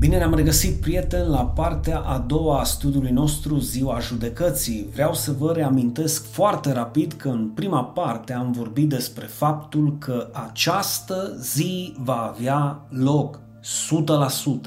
[0.00, 4.88] Bine ne-am regăsit, prieteni, la partea a doua a studiului nostru, Ziua Judecății.
[4.92, 10.30] Vreau să vă reamintesc foarte rapid că în prima parte am vorbit despre faptul că
[10.32, 13.40] această zi va avea loc 100%.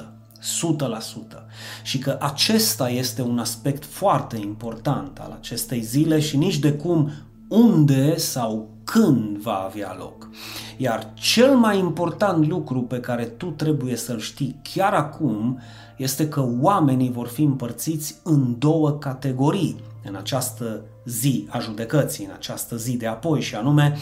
[0.02, 1.44] 100%.
[1.84, 7.12] Și că acesta este un aspect foarte important al acestei zile și nici de cum
[7.48, 10.30] unde sau când va avea loc.
[10.78, 15.60] Iar cel mai important lucru pe care tu trebuie să-l știi chiar acum
[15.98, 22.32] este că oamenii vor fi împărțiți în două categorii în această zi a judecății, în
[22.36, 23.98] această zi de apoi, și anume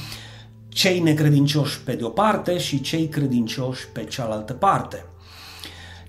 [0.69, 5.05] cei necredincioși pe de o parte și cei credincioși pe cealaltă parte.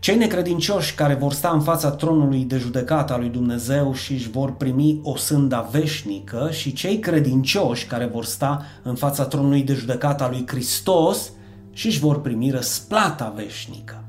[0.03, 4.31] Cei necredincioși care vor sta în fața tronului de judecată a lui Dumnezeu și își
[4.31, 9.75] vor primi o sânda veșnică și cei credincioși care vor sta în fața tronului de
[9.75, 11.33] judecată a lui Hristos
[11.73, 14.05] și își vor primi răsplata veșnică.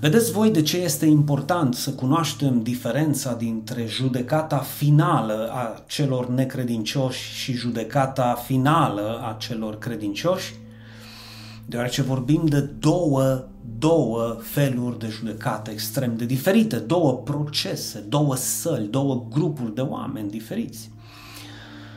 [0.00, 7.34] Vedeți voi de ce este important să cunoaștem diferența dintre judecata finală a celor necredincioși
[7.34, 10.54] și judecata finală a celor credincioși?
[11.70, 13.44] Deoarece vorbim de două
[13.78, 20.30] două feluri de judecată extrem de diferite, două procese, două săli, două grupuri de oameni
[20.30, 20.90] diferiți.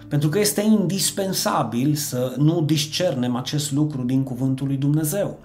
[0.08, 5.40] Pentru că este indispensabil să nu discernem acest lucru din cuvântul lui Dumnezeu.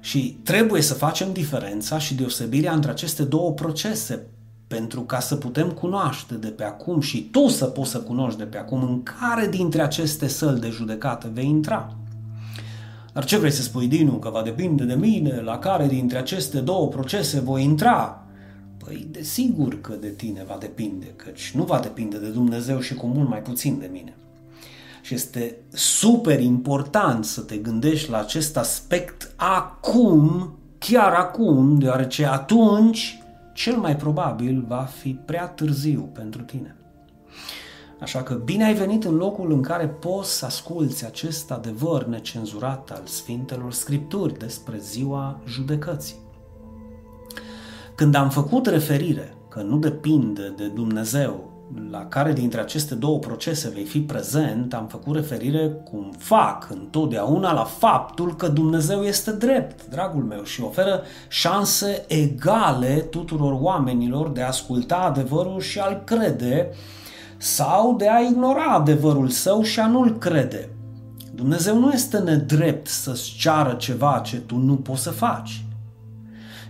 [0.00, 4.26] Și trebuie să facem diferența și deosebirea între aceste două procese
[4.66, 8.44] pentru ca să putem cunoaște de pe acum și tu să poți să cunoști de
[8.44, 11.96] pe acum în care dintre aceste săli de judecată vei intra.
[13.12, 16.60] Dar ce vrei să spui, Dinu, că va depinde de mine la care dintre aceste
[16.60, 18.22] două procese voi intra?
[18.84, 23.06] Păi, desigur că de tine va depinde, căci nu va depinde de Dumnezeu și cu
[23.06, 24.14] mult mai puțin de mine.
[25.02, 33.22] Și este super important să te gândești la acest aspect acum, chiar acum, deoarece atunci,
[33.54, 36.76] cel mai probabil, va fi prea târziu pentru tine.
[38.00, 42.90] Așa că bine ai venit în locul în care poți să asculți acest adevăr necenzurat
[42.90, 46.16] al Sfintelor Scripturi despre ziua judecății.
[47.94, 51.48] Când am făcut referire că nu depinde de Dumnezeu
[51.90, 57.52] la care dintre aceste două procese vei fi prezent, am făcut referire cum fac întotdeauna
[57.52, 64.42] la faptul că Dumnezeu este drept, dragul meu, și oferă șanse egale tuturor oamenilor de
[64.42, 66.70] a asculta adevărul și a-l crede
[67.38, 70.68] sau de a ignora adevărul său și a nu-l crede.
[71.34, 75.64] Dumnezeu nu este nedrept să-ți ceară ceva ce tu nu poți să faci.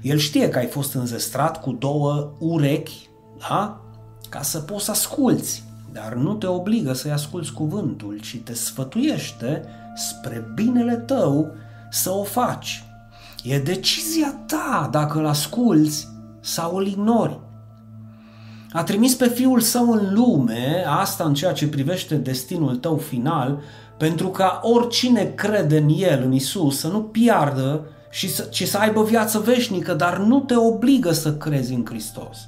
[0.03, 3.09] El știe că ai fost înzestrat cu două urechi,
[3.49, 3.81] da?
[4.28, 9.65] Ca să poți să asculți, dar nu te obligă să-i asculți cuvântul, ci te sfătuiește
[9.95, 11.51] spre binele tău
[11.91, 12.84] să o faci.
[13.45, 16.09] E decizia ta dacă îl asculți
[16.41, 17.41] sau îl ignori.
[18.73, 23.61] A trimis pe Fiul Său în lume, asta în ceea ce privește destinul tău final,
[23.97, 28.78] pentru ca oricine crede în El, în Isus, să nu piardă, și să, ci să
[28.78, 32.39] aibă viață veșnică, dar nu te obligă să crezi în Hristos,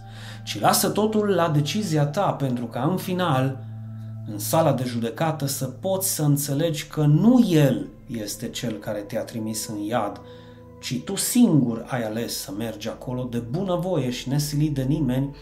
[0.45, 3.65] ci lasă totul la decizia ta, pentru ca în final,
[4.33, 9.23] în sala de judecată, să poți să înțelegi că nu El este Cel care te-a
[9.23, 10.21] trimis în iad,
[10.81, 15.37] ci tu singur ai ales să mergi acolo de bunăvoie și nesilit de nimeni,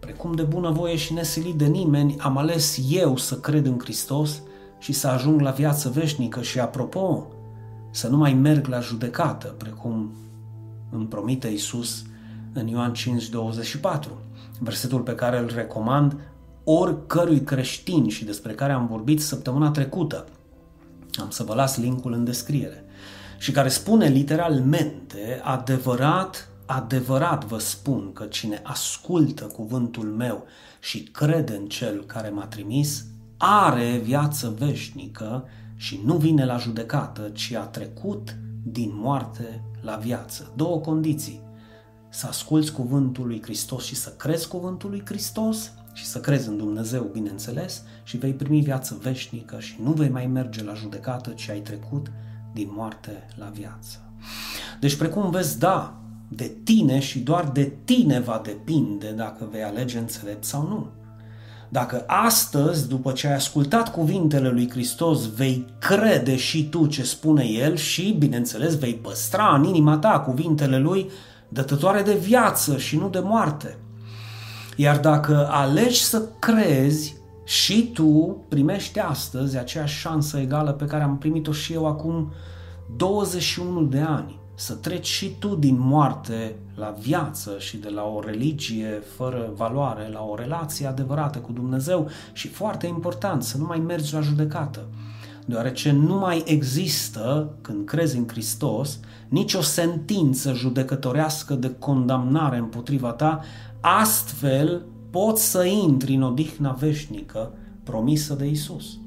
[0.00, 4.42] Precum de bunăvoie și nesilit de nimeni, am ales eu să cred în Hristos
[4.78, 7.26] și să ajung la viață veșnică și, apropo,
[7.90, 10.12] să nu mai merg la judecată, precum
[10.90, 12.04] îmi promite Iisus
[12.52, 14.10] în Ioan 5, 24,
[14.58, 16.16] versetul pe care îl recomand
[16.64, 20.26] oricărui creștin și despre care am vorbit săptămâna trecută.
[21.20, 22.84] Am să vă las linkul în descriere.
[23.38, 30.44] Și care spune literalmente, adevărat Adevărat vă spun că cine ascultă cuvântul meu
[30.80, 33.04] și crede în cel care m-a trimis,
[33.36, 35.44] are viață veșnică
[35.76, 40.52] și nu vine la judecată, ci a trecut din moarte la viață.
[40.56, 41.40] Două condiții.
[42.08, 46.56] Să asculți cuvântul lui Hristos și să crezi cuvântul lui Hristos și să crezi în
[46.56, 51.48] Dumnezeu, bineînțeles, și vei primi viață veșnică și nu vei mai merge la judecată, ci
[51.48, 52.12] ai trecut
[52.52, 53.98] din moarte la viață.
[54.80, 55.99] Deci, precum vezi, da,
[56.32, 60.86] de tine și doar de tine va depinde dacă vei alege înțelept sau nu.
[61.68, 67.44] Dacă astăzi, după ce ai ascultat cuvintele lui Hristos, vei crede și tu ce spune
[67.44, 71.10] El și, bineînțeles, vei păstra în inima ta cuvintele Lui
[71.48, 73.76] dătătoare de viață și nu de moarte.
[74.76, 77.18] Iar dacă alegi să crezi,
[77.50, 82.32] și tu primești astăzi aceeași șansă egală pe care am primit-o și eu acum
[82.96, 88.20] 21 de ani să treci și tu din moarte la viață și de la o
[88.20, 93.78] religie fără valoare la o relație adevărată cu Dumnezeu și foarte important să nu mai
[93.78, 94.86] mergi la judecată
[95.50, 103.40] deoarece nu mai există, când crezi în Hristos, nicio sentință judecătorească de condamnare împotriva ta,
[103.80, 107.52] astfel poți să intri în odihna veșnică
[107.82, 108.98] promisă de Isus.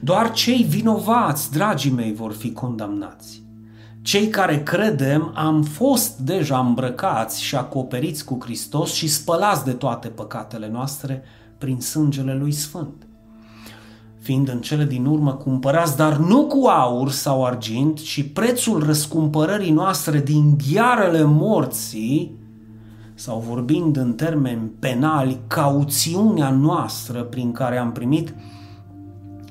[0.00, 3.45] Doar cei vinovați, dragii mei, vor fi condamnați.
[4.06, 10.08] Cei care credem am fost deja îmbrăcați și acoperiți cu Hristos și spălați de toate
[10.08, 11.22] păcatele noastre
[11.58, 13.06] prin sângele lui Sfânt.
[14.20, 19.72] Fiind în cele din urmă cumpărați, dar nu cu aur sau argint, ci prețul răscumpărării
[19.72, 22.34] noastre din ghearele morții,
[23.14, 28.34] sau vorbind în termeni penali, cauțiunea noastră prin care am primit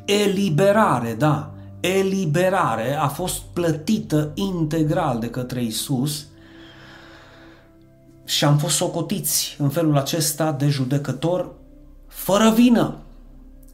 [0.05, 1.54] eliberare, da,
[1.85, 6.25] eliberare a fost plătită integral de către Isus
[8.25, 11.51] și am fost socotiți în felul acesta de judecător
[12.07, 12.97] fără vină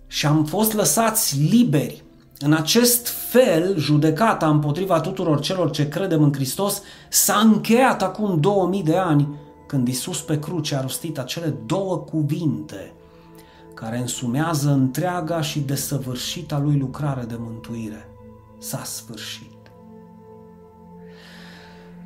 [0.07, 2.03] și am fost lăsați liberi.
[2.39, 8.83] În acest fel, judecata împotriva tuturor celor ce credem în Hristos s-a încheiat acum 2000
[8.83, 9.27] de ani
[9.67, 12.93] când Isus pe cruce a rostit acele două cuvinte
[13.81, 18.07] care însumează întreaga și desăvârșita lui lucrare de mântuire.
[18.59, 19.57] S-a sfârșit.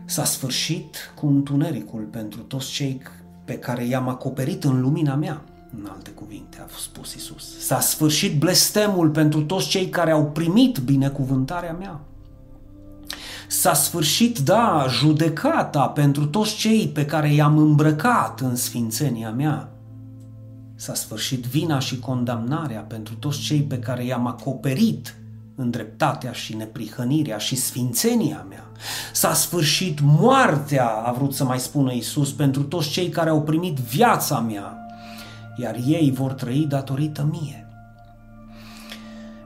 [0.06, 3.01] S-a sfârșit cu întunericul pentru toți cei
[3.45, 5.44] pe care i-am acoperit în lumina mea,
[5.77, 7.60] în alte cuvinte a spus Isus.
[7.60, 12.00] S-a sfârșit blestemul pentru toți cei care au primit binecuvântarea mea.
[13.48, 19.75] S-a sfârșit, da, judecata pentru toți cei pe care i-am îmbrăcat în sfințenia mea.
[20.75, 25.16] S-a sfârșit vina și condamnarea pentru toți cei pe care i-am acoperit
[25.56, 28.63] în dreptatea și neprihănirea și sfințenia mea.
[29.13, 33.77] S-a sfârșit moartea, a vrut să mai spună Isus, pentru toți cei care au primit
[33.77, 34.77] viața mea,
[35.57, 37.68] iar ei vor trăi datorită mie.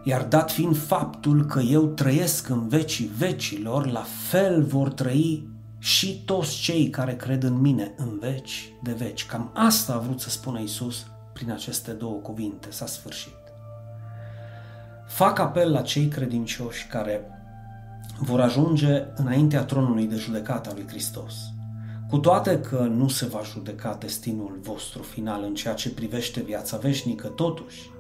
[0.03, 5.47] Iar dat fiind faptul că eu trăiesc în vecii vecilor, la fel vor trăi
[5.77, 9.25] și toți cei care cred în mine în veci de veci.
[9.25, 11.05] Cam asta a vrut să spună Isus
[11.39, 13.37] prin aceste două cuvinte, s-a sfârșit.
[15.07, 17.25] Fac apel la cei credincioși care
[18.17, 21.33] vor ajunge înaintea tronului de judecată a lui Hristos.
[22.09, 26.77] Cu toate că nu se va judeca destinul vostru final în ceea ce privește viața
[26.77, 27.91] veșnică, totuși,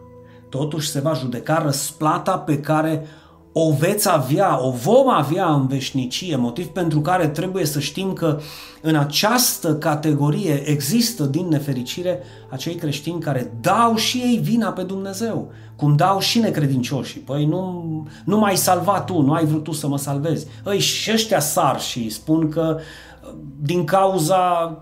[0.49, 3.05] totuși se va judeca răsplata pe care
[3.51, 8.39] o veți avea, o vom avea în veșnicie, motiv pentru care trebuie să știm că
[8.81, 12.19] în această categorie există, din nefericire,
[12.49, 17.19] acei creștini care dau și ei vina pe Dumnezeu, cum dau și necredincioșii.
[17.19, 17.83] Păi nu,
[18.25, 20.47] nu m-ai salvat tu, nu ai vrut tu să mă salvezi.
[20.71, 22.79] Ei, și ăștia sar și spun că
[23.61, 24.75] din cauza,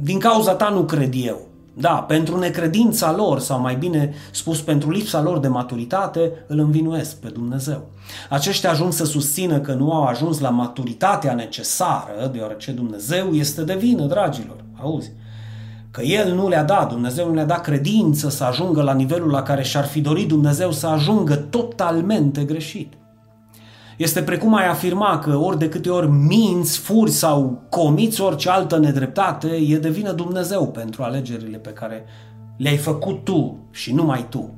[0.00, 1.40] din cauza ta nu cred eu.
[1.76, 7.16] Da, pentru necredința lor, sau mai bine spus, pentru lipsa lor de maturitate, îl învinuiesc
[7.16, 7.90] pe Dumnezeu.
[8.30, 13.74] Aceștia ajung să susțină că nu au ajuns la maturitatea necesară, deoarece Dumnezeu este de
[13.74, 14.56] vină, dragilor.
[14.80, 15.10] Auzi?
[15.90, 19.42] Că El nu le-a dat, Dumnezeu nu le-a dat credință să ajungă la nivelul la
[19.42, 22.92] care și-ar fi dorit Dumnezeu să ajungă totalmente greșit.
[23.96, 28.78] Este precum ai afirma că ori de câte ori minți, furi sau comiți orice altă
[28.78, 32.04] nedreptate, e de vină Dumnezeu pentru alegerile pe care
[32.56, 34.54] le-ai făcut tu și numai tu.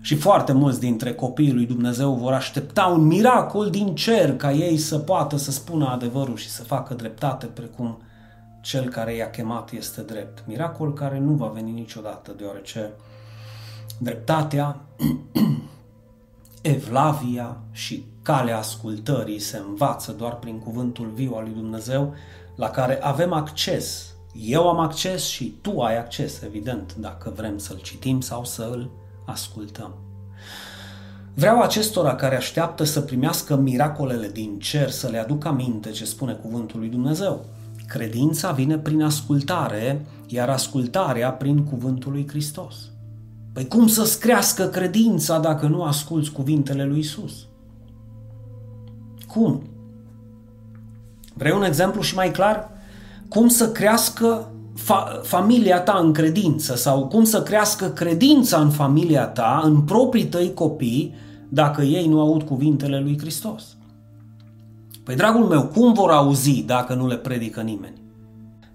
[0.00, 4.76] Și foarte mulți dintre copiii lui Dumnezeu vor aștepta un miracol din cer ca ei
[4.76, 7.98] să poată să spună adevărul și să facă dreptate precum
[8.60, 10.44] cel care i-a chemat este drept.
[10.46, 12.90] Miracol care nu va veni niciodată, deoarece
[13.98, 14.80] dreptatea
[16.66, 22.14] Evlavia și calea ascultării se învață doar prin cuvântul viu al lui Dumnezeu,
[22.56, 24.14] la care avem acces.
[24.32, 28.90] Eu am acces și tu ai acces, evident, dacă vrem să-l citim sau să îl
[29.26, 29.94] ascultăm.
[31.34, 36.32] Vreau acestora care așteaptă să primească miracolele din cer să le aduc aminte ce spune
[36.32, 37.44] cuvântul lui Dumnezeu.
[37.86, 42.74] Credința vine prin ascultare, iar ascultarea prin cuvântul lui Hristos.
[43.54, 47.32] Păi cum să-ți crească credința dacă nu asculți cuvintele lui Isus?
[49.26, 49.62] Cum?
[51.34, 52.70] Vrei un exemplu și mai clar?
[53.28, 59.26] Cum să crească fa- familia ta în credință sau cum să crească credința în familia
[59.26, 61.14] ta, în proprii tăi copii,
[61.48, 63.76] dacă ei nu aud cuvintele lui Hristos?
[65.04, 68.03] Păi, dragul meu, cum vor auzi dacă nu le predică nimeni?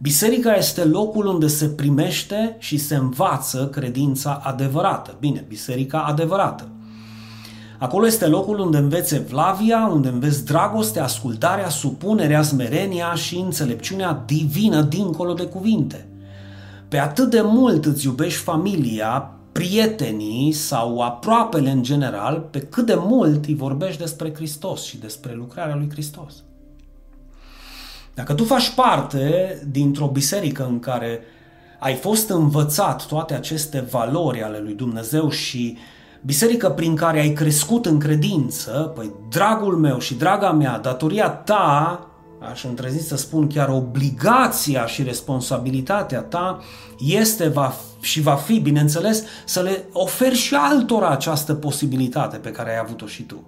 [0.02, 5.16] Biserica este locul unde se primește și se învață credința adevărată.
[5.20, 6.68] Bine, biserica adevărată.
[7.78, 14.82] Acolo este locul unde înveți Evlavia, unde înveți dragostea, ascultarea, supunerea, smerenia și înțelepciunea divină
[14.82, 16.08] dincolo de cuvinte.
[16.88, 22.96] Pe atât de mult îți iubești familia, prietenii sau aproapele în general, pe cât de
[22.98, 26.34] mult îi vorbești despre Hristos și despre lucrarea lui Hristos.
[28.20, 31.20] Dacă tu faci parte dintr-o biserică în care
[31.80, 35.78] ai fost învățat toate aceste valori ale lui Dumnezeu și
[36.22, 42.08] biserică prin care ai crescut în credință, păi dragul meu și draga mea, datoria ta,
[42.52, 46.60] aș întrezi să spun chiar obligația și responsabilitatea ta
[46.98, 52.70] este va, și va fi, bineînțeles, să le oferi și altora această posibilitate pe care
[52.70, 53.44] ai avut-o și tu.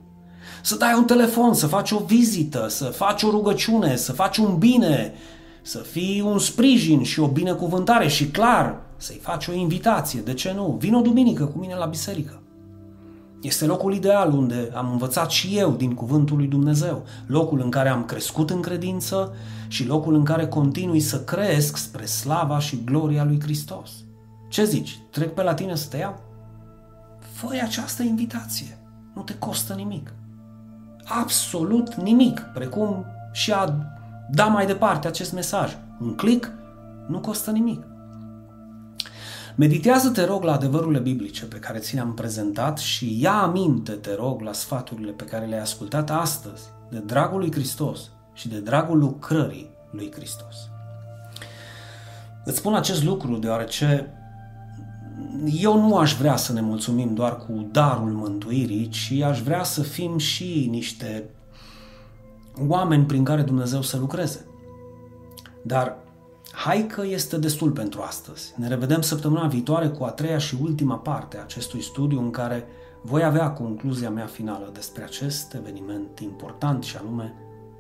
[0.62, 4.58] Să dai un telefon, să faci o vizită, să faci o rugăciune, să faci un
[4.58, 5.14] bine,
[5.62, 10.22] să fii un sprijin și o binecuvântare și clar să-i faci o invitație.
[10.22, 10.76] De ce nu?
[10.80, 12.42] Vin o duminică cu mine la biserică.
[13.42, 17.90] Este locul ideal unde am învățat și eu din cuvântul lui Dumnezeu, locul în care
[17.90, 19.34] am crescut în credință
[19.68, 23.92] și locul în care continui să cresc spre slava și gloria lui Hristos.
[24.50, 25.00] Ce zici?
[25.10, 26.20] Trec pe la tine să te iau?
[27.34, 28.78] Fă această invitație.
[29.16, 30.14] Nu te costă nimic.
[31.06, 33.76] Absolut nimic, precum și a
[34.30, 35.78] da mai departe acest mesaj.
[36.00, 36.52] Un click
[37.08, 37.84] nu costă nimic.
[39.56, 44.16] Meditează, te rog, la adevărurile biblice pe care ți le-am prezentat și ia aminte, te
[44.16, 48.00] rog, la sfaturile pe care le-ai ascultat astăzi, de dragul lui Hristos
[48.34, 50.56] și de dragul lucrării lui Hristos.
[52.44, 54.14] Îți spun acest lucru deoarece
[55.46, 59.82] eu nu aș vrea să ne mulțumim doar cu darul mântuirii, ci aș vrea să
[59.82, 61.30] fim și niște
[62.68, 64.46] oameni prin care Dumnezeu să lucreze.
[65.62, 65.98] Dar
[66.52, 68.54] hai că este destul pentru astăzi.
[68.56, 72.66] Ne revedem săptămâna viitoare cu a treia și ultima parte a acestui studiu în care
[73.02, 77.34] voi avea concluzia mea finală despre acest eveniment important și anume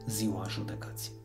[0.07, 1.20] Ziua Judecății.